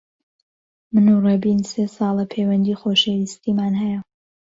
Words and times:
من 0.93 1.07
و 1.13 1.17
ڕێبین 1.25 1.59
سێ 1.71 1.83
ساڵە 1.97 2.25
پەیوەندیی 2.31 2.79
خۆشەویستیمان 2.81 3.73
هەیە. 3.81 3.99